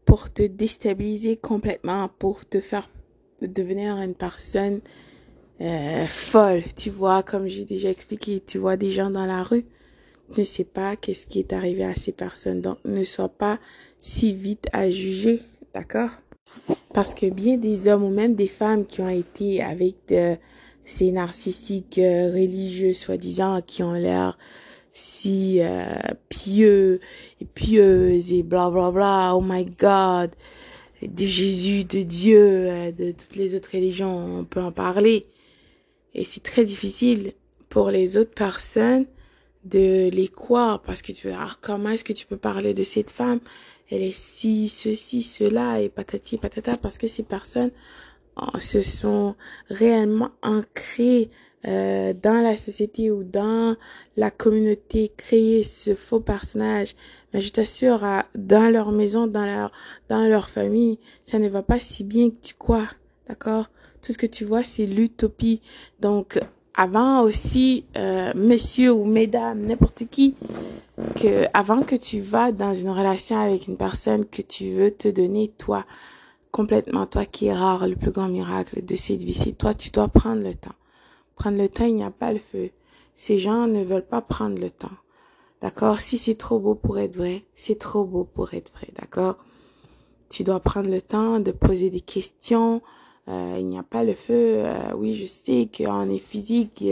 pour 0.04 0.32
te 0.32 0.42
déstabiliser 0.42 1.36
complètement, 1.36 2.10
pour 2.18 2.44
te 2.44 2.60
faire 2.60 2.88
devenir 3.42 3.96
une 3.96 4.14
personne 4.14 4.80
euh, 5.60 6.06
folle. 6.06 6.62
Tu 6.76 6.90
vois, 6.90 7.22
comme 7.22 7.48
j'ai 7.48 7.64
déjà 7.64 7.90
expliqué, 7.90 8.42
tu 8.44 8.58
vois 8.58 8.76
des 8.76 8.90
gens 8.90 9.10
dans 9.10 9.26
la 9.26 9.42
rue, 9.42 9.64
ne 10.36 10.44
sais 10.44 10.64
pas 10.64 10.96
qu'est-ce 10.96 11.26
qui 11.26 11.38
est 11.38 11.52
arrivé 11.52 11.84
à 11.84 11.94
ces 11.94 12.12
personnes. 12.12 12.60
Donc, 12.60 12.78
ne 12.84 13.02
sois 13.04 13.28
pas 13.28 13.58
si 13.98 14.32
vite 14.32 14.68
à 14.72 14.90
juger, 14.90 15.40
d'accord? 15.74 16.10
Parce 16.92 17.14
que 17.14 17.26
bien 17.26 17.56
des 17.56 17.88
hommes 17.88 18.04
ou 18.04 18.10
même 18.10 18.34
des 18.34 18.48
femmes 18.48 18.86
qui 18.86 19.00
ont 19.00 19.08
été 19.08 19.62
avec 19.62 19.94
de, 20.08 20.36
ces 20.90 21.12
narcissiques 21.12 21.98
euh, 21.98 22.32
religieux, 22.32 22.92
soi-disant, 22.92 23.60
qui 23.62 23.82
ont 23.82 23.92
l'air 23.92 24.36
si 24.92 25.60
euh, 25.60 25.84
pieux 26.28 27.00
et 27.40 27.44
pieuses 27.44 28.32
et 28.32 28.42
bla 28.42 28.70
bla 28.70 28.90
bla, 28.90 29.34
oh 29.36 29.40
my 29.40 29.64
god, 29.64 30.30
de 31.02 31.26
Jésus, 31.26 31.84
de 31.84 32.02
Dieu, 32.02 32.40
euh, 32.40 32.92
de 32.92 33.12
toutes 33.12 33.36
les 33.36 33.54
autres 33.54 33.70
religions, 33.72 34.40
on 34.40 34.44
peut 34.44 34.60
en 34.60 34.72
parler. 34.72 35.26
Et 36.14 36.24
c'est 36.24 36.42
très 36.42 36.64
difficile 36.64 37.34
pour 37.68 37.90
les 37.90 38.16
autres 38.16 38.34
personnes 38.34 39.06
de 39.64 40.08
les 40.10 40.28
croire 40.28 40.82
parce 40.82 41.02
que 41.02 41.12
tu 41.12 41.28
veux, 41.28 41.34
alors 41.34 41.60
comment 41.60 41.90
est-ce 41.90 42.04
que 42.04 42.12
tu 42.12 42.26
peux 42.26 42.36
parler 42.36 42.74
de 42.74 42.82
cette 42.82 43.10
femme? 43.10 43.40
Elle 43.90 44.02
est 44.02 44.16
si, 44.16 44.68
ceci, 44.68 45.22
cela 45.22 45.80
et 45.80 45.88
patati 45.88 46.38
patata 46.38 46.76
parce 46.76 46.96
que 46.96 47.06
ces 47.06 47.24
personnes 47.24 47.72
oh, 48.36 48.58
se 48.58 48.80
sont 48.80 49.34
réellement 49.68 50.30
ancrées 50.42 51.30
euh, 51.66 52.14
dans 52.14 52.42
la 52.42 52.56
société 52.56 53.10
ou 53.10 53.22
dans 53.22 53.76
la 54.16 54.30
communauté 54.30 55.12
créer 55.14 55.62
ce 55.64 55.94
faux 55.94 56.20
personnage. 56.20 56.94
Mais 57.34 57.40
je 57.40 57.52
t'assure 57.52 58.06
dans 58.34 58.70
leur 58.70 58.92
maison 58.92 59.26
dans 59.26 59.44
leur 59.44 59.72
dans 60.08 60.26
leur 60.26 60.48
famille 60.48 60.98
ça 61.26 61.38
ne 61.38 61.48
va 61.48 61.62
pas 61.62 61.78
si 61.78 62.02
bien 62.02 62.30
que 62.30 62.40
tu 62.40 62.54
crois 62.54 62.88
d'accord? 63.28 63.70
Tout 64.02 64.12
ce 64.12 64.18
que 64.18 64.26
tu 64.26 64.44
vois 64.44 64.62
c'est 64.62 64.86
l'utopie. 64.86 65.60
Donc 66.00 66.38
avant 66.74 67.22
aussi 67.22 67.84
euh, 67.96 68.32
monsieur 68.34 68.92
ou 68.92 69.04
mesdames 69.04 69.60
n'importe 69.60 70.04
qui 70.10 70.34
que 71.16 71.46
avant 71.54 71.82
que 71.82 71.96
tu 71.96 72.20
vas 72.20 72.52
dans 72.52 72.74
une 72.74 72.90
relation 72.90 73.38
avec 73.38 73.66
une 73.66 73.76
personne 73.76 74.24
que 74.24 74.42
tu 74.42 74.70
veux 74.70 74.90
te 74.90 75.08
donner 75.08 75.48
toi 75.48 75.84
complètement 76.50 77.06
toi 77.06 77.24
qui 77.24 77.46
est 77.46 77.54
rare 77.54 77.88
le 77.88 77.96
plus 77.96 78.10
grand 78.10 78.28
miracle 78.28 78.84
de 78.84 78.96
cette 78.96 79.22
vie 79.22 79.34
c'est 79.34 79.52
toi 79.52 79.74
tu 79.74 79.90
dois 79.90 80.08
prendre 80.08 80.42
le 80.42 80.54
temps 80.54 80.74
prendre 81.40 81.56
le 81.56 81.70
temps, 81.70 81.86
il 81.86 81.94
n'y 81.94 82.04
a 82.04 82.10
pas 82.10 82.34
le 82.34 82.38
feu. 82.38 82.68
Ces 83.16 83.38
gens 83.38 83.66
ne 83.66 83.82
veulent 83.82 84.06
pas 84.06 84.20
prendre 84.20 84.60
le 84.60 84.70
temps. 84.70 84.98
D'accord? 85.62 85.98
Si 85.98 86.18
c'est 86.18 86.34
trop 86.34 86.58
beau 86.58 86.74
pour 86.74 86.98
être 86.98 87.16
vrai, 87.16 87.44
c'est 87.54 87.78
trop 87.78 88.04
beau 88.04 88.24
pour 88.24 88.52
être 88.52 88.70
vrai. 88.74 88.88
D'accord? 89.00 89.36
Tu 90.28 90.44
dois 90.44 90.60
prendre 90.60 90.90
le 90.90 91.00
temps 91.00 91.40
de 91.40 91.50
poser 91.50 91.88
des 91.88 92.02
questions. 92.02 92.82
Euh, 93.28 93.56
il 93.58 93.66
n'y 93.66 93.78
a 93.78 93.82
pas 93.82 94.04
le 94.04 94.14
feu. 94.14 94.62
Euh, 94.64 94.92
oui, 94.96 95.14
je 95.14 95.26
sais 95.26 95.68
qu'en 95.76 96.08
est 96.08 96.18
physique, 96.18 96.84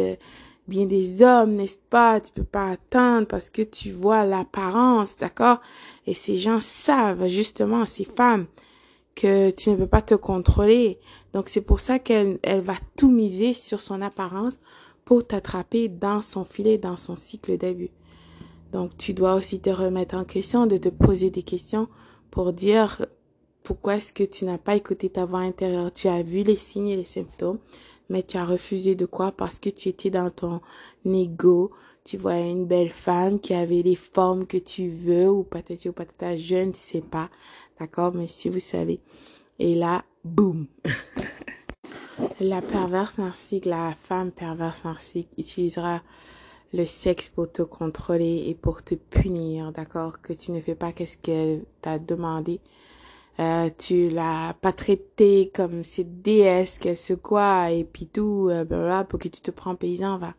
bien 0.69 0.85
des 0.85 1.23
hommes, 1.23 1.57
n'est-ce 1.57 1.79
pas? 1.91 2.21
Tu 2.21 2.33
peux 2.33 2.45
pas 2.45 2.71
attendre 2.71 3.27
parce 3.27 3.51
que 3.51 3.63
tu 3.63 3.91
vois 3.91 4.25
l'apparence, 4.25 5.17
d'accord? 5.17 5.61
Et 6.07 6.15
ces 6.15 6.39
gens 6.39 6.61
savent 6.61 7.27
justement, 7.27 7.87
ces 7.87 8.05
femmes, 8.05 8.47
que 9.15 9.51
tu 9.51 9.71
ne 9.71 9.77
peux 9.77 9.87
pas 9.87 10.03
te 10.03 10.15
contrôler. 10.15 11.01
Donc 11.33 11.49
c'est 11.49 11.61
pour 11.61 11.81
ça 11.81 11.99
qu'elle 11.99 12.39
elle 12.43 12.61
va 12.61 12.75
tout 12.97 13.11
miser 13.11 13.53
sur 13.53 13.81
son 13.81 14.01
apparence 14.01 14.61
pour 15.05 15.27
t'attraper 15.27 15.89
dans 15.89 16.21
son 16.21 16.45
filet, 16.45 16.79
dans 16.79 16.97
son 16.97 17.17
cycle 17.17 17.57
d'abus. 17.57 17.91
Donc 18.73 18.97
tu 18.97 19.15
dois 19.15 19.35
aussi 19.35 19.59
te 19.59 19.71
remettre 19.71 20.15
en 20.15 20.25
question, 20.25 20.67
de 20.67 20.77
te 20.77 20.89
poser 20.89 21.31
des 21.31 21.43
questions 21.43 21.89
pour 22.31 22.53
dire 22.53 23.07
pourquoi 23.69 23.97
est-ce 23.97 24.15
que 24.15 24.25
tu 24.25 24.47
n'as 24.47 24.57
pas 24.57 24.77
écouté 24.77 25.11
ta 25.11 25.27
voix 25.27 25.41
intérieure? 25.41 25.93
Tu 25.93 26.09
as 26.09 26.23
vu 26.23 26.43
les 26.43 26.57
signes 26.57 26.89
et 26.89 26.97
les 26.97 27.05
symptômes, 27.05 27.59
mais 28.09 28.23
tu 28.23 28.39
as 28.39 28.47
refusé 28.47 28.95
de 28.95 29.05
quoi 29.05 29.31
Parce 29.31 29.59
que 29.59 29.69
tu 29.69 29.91
étais 29.91 30.09
dans 30.09 30.31
ton 30.31 30.63
ego. 31.05 31.71
Tu 32.03 32.17
voyais 32.17 32.51
une 32.51 32.65
belle 32.65 32.89
femme 32.89 33.39
qui 33.39 33.53
avait 33.53 33.83
les 33.83 33.95
formes 33.95 34.47
que 34.47 34.57
tu 34.57 34.89
veux 34.89 35.29
ou 35.29 35.43
patati 35.43 35.91
ou 35.91 35.93
patata, 35.93 36.35
je 36.35 36.57
ne 36.57 36.73
sais 36.73 37.03
pas. 37.03 37.29
D'accord, 37.79 38.15
monsieur, 38.15 38.51
vous 38.51 38.59
savez. 38.59 39.01
Et 39.59 39.75
là, 39.75 40.03
boum. 40.25 40.67
la 42.41 42.63
perverse 42.63 43.19
narcissique, 43.19 43.67
la 43.67 43.95
femme 44.01 44.31
perverse 44.31 44.85
narcissique 44.85 45.29
utilisera 45.37 46.01
le 46.73 46.87
sexe 46.87 47.29
pour 47.29 47.53
te 47.53 47.61
contrôler 47.61 48.45
et 48.47 48.55
pour 48.55 48.83
te 48.83 48.95
punir, 48.95 49.73
d'accord, 49.73 50.23
que 50.23 50.33
tu 50.33 50.53
ne 50.53 50.61
fais 50.63 50.75
pas 50.75 50.93
qu'est-ce 50.93 51.19
qu'elle 51.19 51.67
t'a 51.83 51.99
demandé. 51.99 52.63
Euh, 53.41 53.71
tu 53.79 54.09
l'as 54.09 54.55
pas 54.61 54.73
traité 54.73 55.53
comme 55.55 55.85
cette 55.85 56.23
déesse 56.23 56.79
qu'elle 56.79 56.97
se 56.97 57.15
quoi 57.15 57.71
et 57.71 57.85
puis 57.85 58.07
tout, 58.07 58.49
euh, 58.51 59.05
pour 59.05 59.19
que 59.21 59.29
tu 59.29 59.41
te 59.41 59.53
prends 59.53 59.77
paysan, 59.77 60.19
va. 60.19 60.35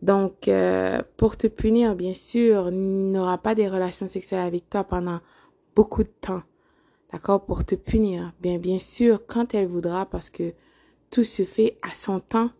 Donc, 0.00 0.48
euh, 0.48 1.02
pour 1.16 1.36
te 1.36 1.46
punir, 1.46 1.94
bien 1.94 2.14
sûr, 2.14 2.70
n'aura 2.72 3.38
pas 3.38 3.54
des 3.54 3.68
relations 3.68 4.08
sexuelles 4.08 4.40
avec 4.40 4.68
toi 4.70 4.84
pendant 4.84 5.20
beaucoup 5.76 6.02
de 6.02 6.10
temps. 6.20 6.42
D'accord? 7.12 7.44
Pour 7.44 7.64
te 7.64 7.74
punir. 7.74 8.32
Bien, 8.40 8.58
bien 8.58 8.78
sûr, 8.78 9.24
quand 9.26 9.54
elle 9.54 9.68
voudra, 9.68 10.06
parce 10.06 10.30
que 10.30 10.54
tout 11.10 11.24
se 11.24 11.44
fait 11.44 11.78
à 11.82 11.94
son 11.94 12.20
temps. 12.20 12.50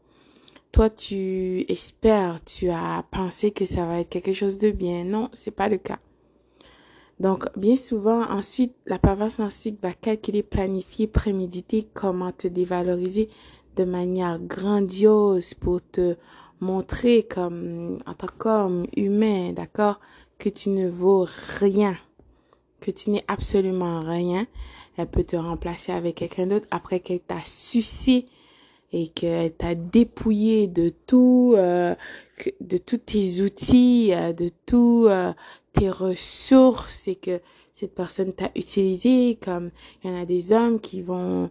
Toi, 0.72 0.88
tu 0.90 1.64
espères, 1.68 2.44
tu 2.44 2.68
as 2.68 3.04
pensé 3.10 3.50
que 3.50 3.66
ça 3.66 3.86
va 3.86 4.00
être 4.00 4.10
quelque 4.10 4.32
chose 4.32 4.58
de 4.58 4.70
bien. 4.70 5.04
Non, 5.04 5.30
c'est 5.32 5.50
pas 5.50 5.68
le 5.68 5.78
cas. 5.78 5.98
Donc, 7.22 7.46
bien 7.56 7.76
souvent, 7.76 8.22
ensuite, 8.28 8.74
la 8.84 8.98
perverse 8.98 9.38
narcissique 9.38 9.78
va 9.80 9.92
calculer, 9.92 10.42
planifier, 10.42 11.06
préméditer 11.06 11.86
comment 11.94 12.32
te 12.32 12.48
dévaloriser 12.48 13.28
de 13.76 13.84
manière 13.84 14.40
grandiose 14.40 15.54
pour 15.54 15.80
te 15.80 16.16
montrer 16.60 17.22
comme, 17.22 17.98
en 18.06 18.14
tant 18.14 18.26
qu'homme 18.36 18.86
humain, 18.96 19.52
d'accord, 19.52 20.00
que 20.38 20.48
tu 20.48 20.70
ne 20.70 20.88
vaux 20.88 21.26
rien 21.60 21.96
que 22.82 22.90
tu 22.90 23.10
n'es 23.10 23.24
absolument 23.28 24.00
rien. 24.00 24.46
Elle 24.98 25.06
peut 25.06 25.24
te 25.24 25.36
remplacer 25.36 25.92
avec 25.92 26.16
quelqu'un 26.16 26.48
d'autre 26.48 26.66
après 26.70 27.00
qu'elle 27.00 27.20
t'a 27.20 27.40
sucé 27.42 28.26
et 28.92 29.06
qu'elle 29.08 29.54
t'a 29.54 29.74
dépouillé 29.74 30.66
de 30.66 30.90
tout, 31.06 31.54
euh, 31.56 31.94
de 32.60 32.76
tous 32.76 32.98
tes 32.98 33.40
outils, 33.40 34.10
euh, 34.12 34.34
de 34.34 34.50
tous 34.66 35.06
euh, 35.06 35.32
tes 35.72 35.90
ressources 35.90 37.08
et 37.08 37.16
que 37.16 37.40
cette 37.74 37.94
personne 37.94 38.32
t'a 38.32 38.50
utilisé 38.54 39.38
comme 39.42 39.70
il 40.02 40.10
y 40.10 40.14
en 40.14 40.20
a 40.20 40.26
des 40.26 40.52
hommes 40.52 40.80
qui 40.80 41.02
vont 41.02 41.50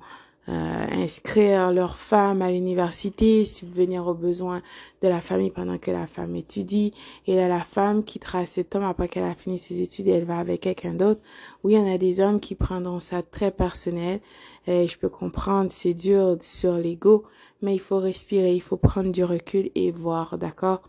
euh, 0.50 0.86
inscrire 0.92 1.72
leur 1.72 1.98
femme 1.98 2.42
à 2.42 2.52
l'université, 2.52 3.46
subvenir 3.46 4.08
aux 4.08 4.16
besoins 4.16 4.64
de 5.02 5.08
la 5.08 5.22
famille 5.22 5.52
pendant 5.52 5.78
que 5.78 5.92
la 5.92 6.08
femme 6.08 6.36
étudie. 6.36 6.94
Et 7.28 7.36
là, 7.36 7.48
la 7.48 7.64
femme 7.64 8.04
quittera 8.04 8.48
cet 8.48 8.76
homme 8.76 8.84
après 8.84 9.08
qu'elle 9.08 9.24
a 9.24 9.36
fini 9.36 9.60
ses 9.60 9.82
études 9.82 10.08
et 10.08 10.12
elle 10.12 10.26
va 10.26 10.40
avec 10.40 10.62
quelqu'un 10.62 10.94
d'autre. 10.94 11.22
Oui, 11.64 11.74
il 11.74 11.78
y 11.78 11.82
en 11.82 11.94
a 11.94 12.00
des 12.00 12.20
hommes 12.20 12.40
qui 12.40 12.56
prendront 12.56 13.00
ça 13.00 13.22
très 13.22 13.52
personnel. 13.52 14.20
Et 14.66 14.88
je 14.88 14.98
peux 14.98 15.10
comprendre, 15.10 15.72
c'est 15.72 15.94
dur 15.94 16.38
sur 16.42 16.74
l'ego, 16.74 17.24
mais 17.62 17.76
il 17.76 17.80
faut 17.80 18.00
respirer, 18.00 18.56
il 18.56 18.62
faut 18.62 18.78
prendre 18.78 19.12
du 19.12 19.24
recul 19.24 19.70
et 19.76 19.92
voir, 19.92 20.40
d'accord? 20.40 20.82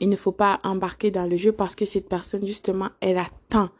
Il 0.00 0.08
ne 0.08 0.16
faut 0.16 0.32
pas 0.32 0.60
embarquer 0.64 1.10
dans 1.10 1.26
le 1.26 1.36
jeu 1.36 1.52
parce 1.52 1.74
que 1.74 1.84
cette 1.84 2.08
personne, 2.08 2.46
justement, 2.46 2.90
elle 3.00 3.18
attend 3.18 3.70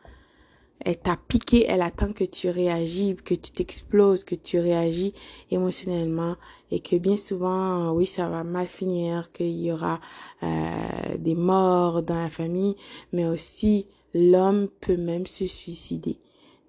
elle 0.80 0.98
t'a 0.98 1.16
piqué, 1.16 1.64
elle 1.68 1.82
attend 1.82 2.12
que 2.12 2.24
tu 2.24 2.50
réagis, 2.50 3.16
que 3.16 3.34
tu 3.34 3.50
t'exploses, 3.50 4.24
que 4.24 4.34
tu 4.34 4.58
réagis 4.58 5.14
émotionnellement 5.50 6.36
et 6.70 6.80
que 6.80 6.96
bien 6.96 7.16
souvent, 7.16 7.92
oui, 7.92 8.06
ça 8.06 8.28
va 8.28 8.44
mal 8.44 8.66
finir, 8.66 9.32
qu'il 9.32 9.58
y 9.58 9.72
aura 9.72 10.00
euh, 10.42 11.16
des 11.18 11.34
morts 11.34 12.02
dans 12.02 12.16
la 12.22 12.28
famille, 12.28 12.76
mais 13.12 13.26
aussi 13.26 13.86
l'homme 14.14 14.68
peut 14.80 14.96
même 14.96 15.26
se 15.26 15.46
suicider. 15.46 16.18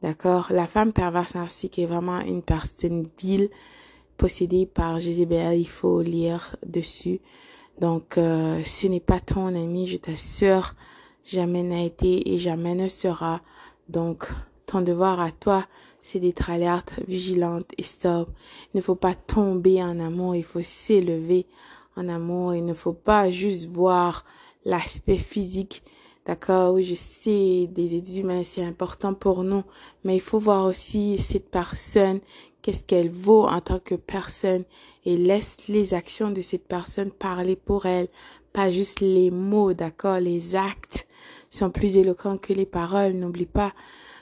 D'accord? 0.01 0.47
La 0.51 0.67
femme 0.67 0.93
perverse 0.93 1.35
narcissique 1.35 1.79
est 1.79 1.85
vraiment 1.85 2.21
une 2.21 2.43
personne 2.43 3.05
vile 3.19 3.49
possédée 4.17 4.65
par 4.65 4.99
Jézabel, 4.99 5.59
il 5.59 5.67
faut 5.67 6.01
lire 6.01 6.55
dessus. 6.65 7.19
Donc, 7.79 8.17
euh, 8.17 8.61
ce 8.63 8.87
n'est 8.87 8.99
pas 8.99 9.19
ton 9.19 9.47
ami, 9.47 9.85
je 9.87 9.97
t'assure, 9.97 10.73
jamais 11.23 11.63
n'a 11.63 11.83
été 11.83 12.33
et 12.33 12.37
jamais 12.37 12.75
ne 12.75 12.87
sera. 12.87 13.41
Donc, 13.89 14.27
ton 14.65 14.81
devoir 14.81 15.19
à 15.19 15.31
toi, 15.31 15.65
c'est 16.01 16.19
d'être 16.19 16.49
alerte, 16.49 16.93
vigilante 17.07 17.71
et 17.77 17.83
stop. 17.83 18.29
Il 18.73 18.77
ne 18.77 18.81
faut 18.81 18.95
pas 18.95 19.13
tomber 19.13 19.83
en 19.83 19.99
amour, 19.99 20.35
il 20.35 20.43
faut 20.43 20.61
s'élever 20.61 21.45
en 21.97 22.07
amour. 22.07 22.55
Il 22.55 22.63
ne 22.63 22.73
faut 22.73 22.93
pas 22.93 23.29
juste 23.31 23.65
voir 23.67 24.23
l'aspect 24.63 25.17
physique. 25.17 25.83
D'accord, 26.25 26.73
oui, 26.73 26.83
je 26.83 26.93
sais, 26.93 27.67
des 27.71 27.95
études 27.95 28.17
humaines, 28.17 28.43
c'est 28.43 28.63
important 28.63 29.13
pour 29.13 29.43
nous, 29.45 29.63
mais 30.03 30.15
il 30.15 30.21
faut 30.21 30.39
voir 30.39 30.65
aussi 30.65 31.17
cette 31.17 31.49
personne, 31.49 32.19
qu'est-ce 32.67 32.83
qu'elle 32.83 33.09
vaut 33.09 33.45
en 33.45 33.61
tant 33.61 33.79
que 33.79 33.95
personne 33.95 34.65
et 35.05 35.15
laisse 35.15 35.69
les 35.69 35.93
actions 35.93 36.31
de 36.31 36.41
cette 36.41 36.67
personne 36.67 37.11
parler 37.11 37.55
pour 37.55 37.85
elle, 37.85 38.09
pas 38.51 38.69
juste 38.71 38.99
les 38.99 39.31
mots, 39.31 39.71
d'accord, 39.71 40.19
les 40.19 40.57
actes 40.57 41.07
sont 41.49 41.69
plus 41.69 41.95
éloquents 41.95 42.37
que 42.37 42.51
les 42.51 42.65
paroles. 42.65 43.13
N'oublie 43.13 43.45
pas, 43.45 43.71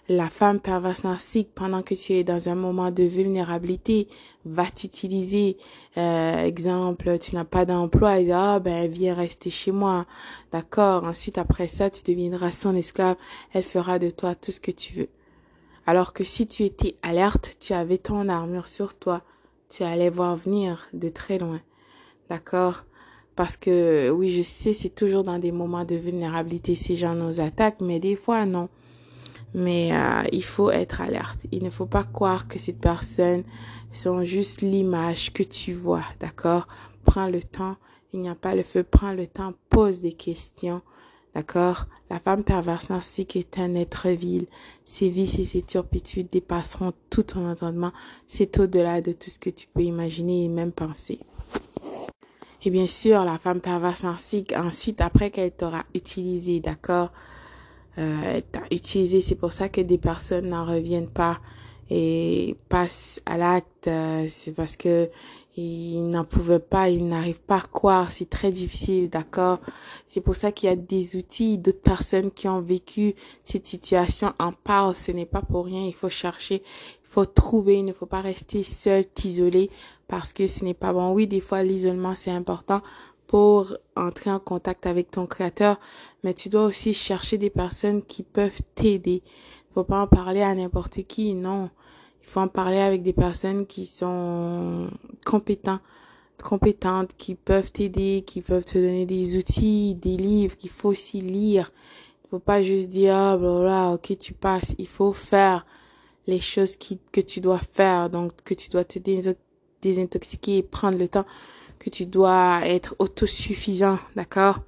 La 0.10 0.30
femme 0.30 0.60
perverse 0.60 1.04
narcissique, 1.04 1.56
pendant 1.56 1.82
que 1.82 1.96
tu 1.96 2.14
es 2.14 2.24
dans 2.24 2.48
un 2.48 2.54
moment 2.54 2.92
de 2.92 3.02
vulnérabilité, 3.02 4.08
va 4.46 4.70
t'utiliser. 4.70 5.58
Euh, 5.98 6.46
exemple, 6.46 7.18
tu 7.18 7.34
n'as 7.34 7.46
pas 7.46 7.66
d'emploi, 7.66 8.20
et 8.20 8.32
ah 8.32 8.60
ben 8.60 8.88
viens 8.88 9.16
rester 9.16 9.50
chez 9.50 9.72
moi, 9.72 10.06
d'accord? 10.52 11.06
Ensuite 11.06 11.40
après 11.40 11.68
ça, 11.68 11.90
tu 11.90 12.04
deviendras 12.04 12.52
son 12.52 12.75
esclave. 12.75 13.18
Elle 13.54 13.64
fera 13.64 13.98
de 13.98 14.12
toi 14.12 14.36
tout 14.36 14.52
ce 14.52 14.60
que 14.60 14.70
tu 14.70 14.94
veux. 14.94 15.10
Alors 15.86 16.13
que 16.13 16.24
si 16.24 16.48
tu 16.48 16.63
étais 16.63 16.96
alerte, 17.04 17.58
tu 17.60 17.74
avais 17.74 17.98
ton 17.98 18.27
armure 18.27 18.68
sur 18.68 18.98
toi, 18.98 19.22
tu 19.70 19.84
allais 19.84 20.10
voir 20.10 20.36
venir 20.36 20.88
de 20.94 21.10
très 21.10 21.38
loin, 21.38 21.62
d'accord? 22.30 22.86
Parce 23.36 23.58
que 23.58 24.10
oui, 24.10 24.30
je 24.30 24.42
sais, 24.42 24.74
c'est 24.74 24.96
toujours 24.96 25.24
dans 25.24 25.39
des 25.39 25.51
moments 25.51 25.84
de 25.84 25.96
vulnérabilité 25.96 26.75
ces 26.75 26.96
gens 26.96 27.15
nous 27.15 27.42
attaquent, 27.42 27.82
mais 27.82 28.00
des 28.00 28.15
fois 28.15 28.46
non. 28.46 28.70
Mais 29.54 29.94
euh, 29.94 30.24
il 30.32 30.44
faut 30.44 30.70
être 30.70 31.01
alerte. 31.01 31.46
Il 31.51 31.63
ne 31.63 31.70
faut 31.70 31.86
pas 31.86 32.04
croire 32.04 32.48
que 32.48 32.60
ces 32.60 32.74
personnes 32.74 33.44
sont 33.92 34.24
juste 34.24 34.62
l'image 34.62 35.32
que 35.32 35.44
tu 35.44 35.74
vois, 35.74 36.04
d'accord? 36.20 36.68
Prends 37.06 37.27
le 37.27 37.42
temps. 37.42 37.77
Il 38.12 38.22
n'y 38.22 38.30
a 38.30 38.36
pas 38.36 38.56
le 38.56 38.63
feu. 38.63 38.84
Prends 38.84 39.13
le 39.13 39.27
temps. 39.27 39.54
Pose 39.70 40.01
des 40.01 40.13
questions. 40.13 40.82
D'accord? 41.36 41.88
La 42.10 42.20
femme 42.20 42.46
perverse 42.46 42.89
narcissique 42.89 43.36
est 43.36 43.60
un 43.60 43.75
être 43.75 44.08
vil. 44.08 44.48
Ses 44.86 45.10
vices 45.10 45.38
et 45.38 45.44
ses 45.44 45.62
turpitudes 45.62 46.30
dépasseront 46.32 46.94
tout 47.10 47.24
ton 47.24 47.51
entendement. 47.51 47.92
C'est 48.25 48.58
au-delà 48.58 49.01
de 49.01 49.12
tout 49.12 49.30
ce 49.30 49.38
que 49.38 49.50
tu 49.50 49.68
peux 49.68 49.84
imaginer 49.84 50.46
et 50.46 50.48
même 50.48 50.72
penser. 50.72 51.20
Et 52.63 52.70
bien 52.70 52.88
sûr, 52.88 53.25
la 53.25 53.38
femme 53.38 53.60
perverse 53.60 54.04
narcissique, 54.04 54.54
ensuite, 54.56 55.01
après 55.01 55.30
qu'elle 55.30 55.51
t'aura 55.51 55.84
utilisé, 55.94 56.62
d'accord? 56.62 57.12
Euh, 57.98 58.42
t'a 58.51 58.63
utilisé. 58.72 59.20
C'est 59.20 59.36
pour 59.36 59.51
ça 59.51 59.68
que 59.68 59.82
des 59.82 59.98
personnes 59.98 60.50
n'en 60.50 60.65
reviennent 60.65 61.10
pas 61.10 61.39
et 61.89 62.56
passent 62.70 63.22
à 63.25 63.38
l'acte. 63.38 63.88
Euh, 63.88 64.25
c'est 64.30 64.54
parce 64.54 64.75
que 64.75 65.10
ils 65.58 66.04
n'en 66.04 66.25
pouvaient 66.25 66.60
pas, 66.60 66.89
ils 66.89 67.08
n'arrivent 67.08 67.42
pas 67.42 67.58
à 67.58 67.62
croire. 67.62 68.12
C'est 68.12 68.30
très 68.30 68.51
difficile, 68.51 69.10
d'accord? 69.10 69.60
C'est 70.08 70.22
pour 70.22 70.36
ça 70.36 70.51
qu'il 70.51 70.68
y 70.68 70.72
a 70.72 70.75
des 70.75 71.15
outils, 71.15 71.58
d'autres 71.58 71.82
personnes 71.82 72.32
qui 72.32 72.48
ont 72.48 72.62
vécu 72.62 73.13
cette 73.44 73.65
situation 73.65 74.34
en 74.39 74.51
parlent. 74.51 74.96
Ce 74.96 75.12
n'est 75.12 75.25
pas 75.25 75.42
pour 75.42 75.65
rien. 75.65 75.86
Il 75.86 75.94
faut 75.94 76.10
chercher, 76.10 76.56
il 76.56 77.08
faut 77.10 77.25
trouver. 77.25 77.80
Il 77.80 77.86
ne 77.86 77.94
faut 77.94 78.06
pas 78.06 78.22
rester 78.22 78.63
seul, 78.63 79.06
isolé, 79.24 79.70
parce 80.08 80.34
que 80.34 80.48
ce 80.48 80.65
n'est 80.65 80.74
pas 80.74 80.92
bon. 80.92 81.13
Oui, 81.13 81.27
des 81.27 81.42
fois 81.42 81.63
l'isolement 81.63 82.15
c'est 82.15 82.32
important 82.32 82.82
pour 83.27 83.75
entrer 83.96 84.30
en 84.30 84.39
contact 84.39 84.86
avec 84.86 85.12
ton 85.12 85.25
créateur, 85.25 85.80
mais 86.24 86.34
tu 86.34 86.50
dois 86.50 86.65
aussi 86.65 86.94
chercher 86.94 87.38
des 87.38 87.50
personnes 87.50 88.04
qui 88.04 88.24
peuvent 88.24 88.62
t'aider. 88.75 89.24
Faut 89.75 89.84
pas 89.84 90.03
en 90.03 90.08
parler 90.08 90.41
à 90.41 90.55
n'importe 90.55 91.03
qui, 91.05 91.34
non. 91.34 91.70
Il 92.24 92.29
faut 92.29 92.39
en 92.39 92.48
parler 92.48 92.77
avec 92.77 93.01
des 93.01 93.12
personnes 93.12 93.65
qui 93.65 93.86
sont 93.86 94.89
compétentes, 95.25 95.82
compétentes, 96.41 97.12
qui 97.17 97.36
peuvent 97.36 97.74
t'aider, 97.74 98.24
qui 98.25 98.39
peuvent 98.39 98.63
te 98.63 98.77
donner 98.77 99.05
des 99.05 99.36
outils, 99.36 99.96
des 99.96 100.15
livres 100.15 100.55
qu'il 100.55 100.70
faut 100.70 100.88
aussi 100.88 101.20
lire. 101.20 101.74
Il 102.24 102.29
faut 102.29 102.39
pas 102.39 102.63
juste 102.63 102.89
dire, 102.89 103.17
ah, 103.17 103.36
bla, 103.36 103.91
ok, 103.96 104.17
tu 104.17 104.32
passes. 104.32 104.75
Il 104.77 104.88
faut 104.88 105.12
faire 105.12 105.65
les 106.25 106.39
choses 106.39 106.77
qui, 106.77 106.98
que 107.12 107.20
tu 107.20 107.41
dois 107.41 107.60
faire, 107.60 108.10
donc 108.10 108.32
que 108.46 108.53
tu 108.53 108.70
dois 108.70 108.86
te 108.86 108.98
désintoxiquer 109.82 110.60
et 110.60 110.63
prendre 110.63 110.98
le 110.98 111.10
temps 111.10 111.25
que 111.79 111.89
tu 111.89 112.05
dois 112.05 112.62
être 112.63 112.96
autosuffisant, 113.00 114.00
d'accord? 114.15 114.62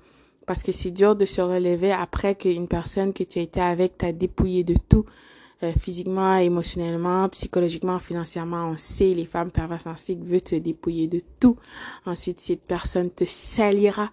Parce 0.48 0.64
que 0.64 0.72
c'est 0.72 0.92
dur 0.92 1.16
de 1.16 1.26
se 1.26 1.42
relever 1.42 1.92
après 1.92 2.34
qu'une 2.34 2.68
personne 2.68 3.14
que 3.14 3.24
tu 3.24 3.38
as 3.38 3.44
été 3.44 3.62
avec 3.62 3.98
t'a 3.98 4.14
dépouillé 4.14 4.64
de 4.64 4.76
tout, 4.90 5.06
euh, 5.64 5.74
physiquement, 5.80 6.38
émotionnellement, 6.38 7.28
psychologiquement, 7.30 8.00
financièrement. 8.00 8.70
On 8.70 8.76
sait, 8.76 9.14
les 9.14 9.26
femmes 9.26 9.52
perverses 9.52 9.88
narcissiques 9.88 10.24
veulent 10.24 10.42
te 10.42 10.56
dépouiller 10.56 11.08
de 11.08 11.20
tout. 11.40 11.58
Ensuite, 12.06 12.40
cette 12.40 12.62
personne 12.62 13.10
te 13.10 13.26
salira, 13.26 14.10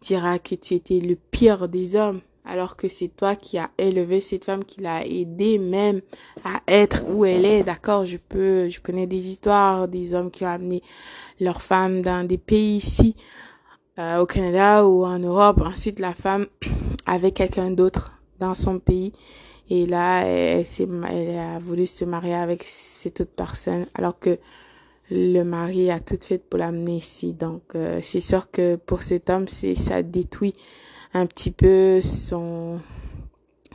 dira 0.00 0.38
que 0.38 0.54
tu 0.56 0.74
étais 0.74 1.00
le 1.00 1.16
pire 1.16 1.68
des 1.68 1.96
hommes, 1.96 2.20
alors 2.44 2.76
que 2.76 2.88
c'est 2.88 3.08
toi 3.08 3.36
qui 3.36 3.58
as 3.58 3.70
élevé 3.78 4.20
cette 4.20 4.44
femme, 4.44 4.64
qui 4.64 4.80
l'a 4.80 5.06
aidé 5.06 5.58
même 5.58 6.00
à 6.44 6.62
être 6.66 7.04
où 7.08 7.24
elle 7.24 7.44
est. 7.44 7.62
D'accord, 7.62 8.04
je 8.04 8.16
peux, 8.16 8.68
je 8.68 8.80
connais 8.80 9.06
des 9.06 9.28
histoires 9.28 9.86
des 9.86 10.14
hommes 10.14 10.30
qui 10.30 10.44
ont 10.44 10.48
amené 10.48 10.82
leurs 11.40 11.62
femmes 11.62 12.02
dans 12.02 12.26
des 12.26 12.38
pays 12.38 12.76
ici, 12.76 13.14
euh, 13.98 14.20
au 14.20 14.26
Canada 14.26 14.86
ou 14.86 15.04
en 15.04 15.18
Europe. 15.18 15.60
Ensuite, 15.64 15.98
la 16.00 16.14
femme 16.14 16.46
avait 17.06 17.32
quelqu'un 17.32 17.70
d'autre 17.70 18.12
dans 18.38 18.54
son 18.54 18.78
pays. 18.78 19.12
Et 19.70 19.86
là, 19.86 20.24
elle, 20.24 20.64
elle 21.10 21.38
a 21.38 21.58
voulu 21.58 21.86
se 21.86 22.04
marier 22.04 22.34
avec 22.34 22.62
cette 22.64 23.20
autre 23.20 23.34
personne, 23.36 23.86
alors 23.94 24.18
que 24.18 24.38
le 25.10 25.42
mari 25.42 25.90
a 25.90 26.00
tout 26.00 26.18
fait 26.20 26.38
pour 26.38 26.58
l'amener 26.58 26.96
ici. 26.96 27.32
Donc, 27.32 27.62
euh, 27.74 28.00
c'est 28.02 28.20
sûr 28.20 28.50
que 28.50 28.76
pour 28.76 29.02
cet 29.02 29.30
homme, 29.30 29.46
ça 29.48 30.02
détruit 30.02 30.54
un 31.14 31.26
petit 31.26 31.50
peu 31.50 32.00
son 32.00 32.80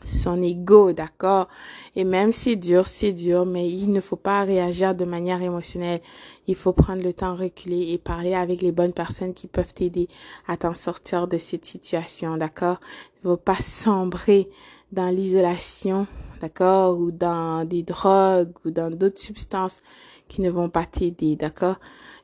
son 0.06 0.42
ego, 0.42 0.94
d'accord? 0.94 1.48
Et 1.96 2.04
même 2.04 2.32
si 2.32 2.58
dur, 2.58 2.88
c'est 2.88 3.14
dur, 3.14 3.46
mais 3.46 3.70
il 3.70 3.92
ne 3.92 4.02
faut 4.02 4.16
pas 4.16 4.44
réagir 4.44 4.96
de 4.96 5.06
manière 5.06 5.42
émotionnelle. 5.42 6.02
Il 6.48 6.56
faut 6.56 6.74
prendre 6.74 7.04
le 7.04 7.14
temps, 7.14 7.36
reculer 7.36 7.92
et 7.92 7.98
parler 7.98 8.34
avec 8.34 8.62
les 8.62 8.72
bonnes 8.72 8.94
personnes 8.94 9.34
qui 9.34 9.48
peuvent 9.48 9.74
t'aider 9.74 10.08
à 10.48 10.58
t'en 10.58 10.74
sortir 10.74 11.28
de 11.28 11.38
cette 11.38 11.66
situation, 11.66 12.38
d'accord? 12.38 12.80
Il 13.16 13.28
ne 13.28 13.34
faut 13.34 13.42
pas 13.42 13.62
sombrer 13.62 14.50
dans 14.92 15.10
l'isolation, 15.10 16.08
d'accord? 16.42 16.98
Ou 16.98 17.12
dans 17.12 17.66
des 17.66 17.84
drogues 17.84 18.54
ou 18.66 18.72
dans 18.72 18.96
d'autres 18.96 19.20
substances 19.20 19.82
qui 20.28 20.42
ne 20.42 20.50
vont 20.50 20.70
pas 20.70 20.86
t'aider, 20.86 21.36
d'accord? 21.36 21.76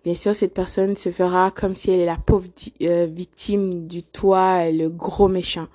Bien 0.04 0.16
sûr, 0.16 0.36
cette 0.36 0.54
personne 0.54 0.96
se 0.96 1.12
fera 1.12 1.52
comme 1.52 1.76
si 1.76 1.92
elle 1.92 2.00
est 2.00 2.06
la 2.06 2.18
pauvre 2.18 2.48
euh, 2.82 3.08
victime 3.12 3.86
du 3.88 4.02
toit, 4.04 4.70
le 4.72 4.90
gros 4.90 5.28
méchant. 5.28 5.68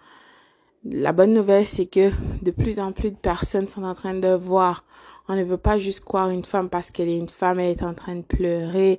La 0.87 1.13
bonne 1.13 1.33
nouvelle, 1.33 1.67
c'est 1.67 1.87
que 1.87 2.11
de 2.43 2.51
plus 2.51 2.79
en 2.79 2.93
plus 2.93 3.11
de 3.11 3.17
personnes 3.17 3.67
sont 3.67 3.85
en 3.85 3.95
train 3.95 4.13
de 4.13 4.29
voir. 4.29 4.85
On 5.29 5.35
ne 5.35 5.43
veut 5.43 5.57
pas 5.57 5.79
juste 5.79 6.01
croire 6.01 6.29
une 6.29 6.45
femme 6.45 6.69
parce 6.69 6.91
qu'elle 6.91 7.09
est 7.09 7.17
une 7.17 7.31
femme, 7.31 7.59
elle 7.59 7.71
est 7.71 7.83
en 7.83 7.95
train 7.95 8.17
de 8.17 8.23
pleurer 8.23 8.99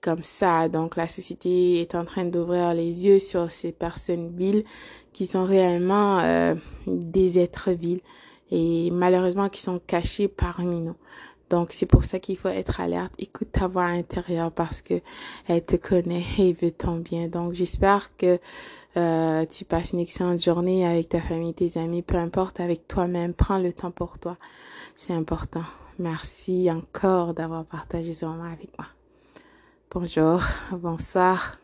comme 0.00 0.22
ça. 0.22 0.70
Donc 0.70 0.96
la 0.96 1.06
société 1.06 1.82
est 1.82 1.94
en 1.94 2.06
train 2.06 2.24
d'ouvrir 2.24 2.72
les 2.72 3.04
yeux 3.04 3.18
sur 3.18 3.50
ces 3.50 3.72
personnes 3.72 4.34
viles 4.34 4.64
qui 5.12 5.26
sont 5.26 5.44
réellement 5.44 6.20
euh, 6.20 6.54
des 6.86 7.38
êtres 7.38 7.72
vils 7.72 8.00
et 8.50 8.90
malheureusement 8.90 9.50
qui 9.50 9.60
sont 9.60 9.78
cachés 9.78 10.28
parmi 10.28 10.80
nous. 10.80 10.96
Donc 11.50 11.72
c'est 11.72 11.86
pour 11.86 12.04
ça 12.04 12.18
qu'il 12.18 12.36
faut 12.36 12.48
être 12.48 12.80
alerte. 12.80 13.12
Écoute 13.18 13.52
ta 13.52 13.68
voix 13.68 13.84
intérieure 13.84 14.50
parce 14.50 14.82
que 14.82 15.00
elle 15.46 15.64
te 15.64 15.76
connaît 15.76 16.24
et 16.38 16.52
veut 16.52 16.72
ton 16.72 16.96
bien. 16.96 17.28
Donc 17.28 17.52
j'espère 17.52 18.16
que 18.16 18.38
euh, 18.96 19.44
tu 19.46 19.64
passes 19.64 19.92
une 19.92 20.00
excellente 20.00 20.42
journée 20.42 20.86
avec 20.86 21.08
ta 21.10 21.20
famille, 21.20 21.54
tes 21.54 21.78
amis, 21.78 22.02
peu 22.02 22.16
importe, 22.16 22.60
avec 22.60 22.88
toi-même. 22.88 23.34
Prends 23.34 23.58
le 23.58 23.72
temps 23.72 23.90
pour 23.90 24.18
toi. 24.18 24.36
C'est 24.96 25.12
important. 25.12 25.64
Merci 25.98 26.70
encore 26.70 27.34
d'avoir 27.34 27.64
partagé 27.64 28.12
ce 28.12 28.26
moment 28.26 28.44
avec 28.44 28.76
moi. 28.78 28.88
Bonjour, 29.90 30.42
bonsoir. 30.72 31.58